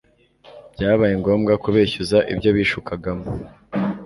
[0.73, 3.25] Byabaye ngombwa kubeshyuza ibyo bishukagamo.